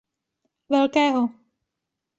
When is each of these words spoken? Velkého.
Velkého. 0.69 1.23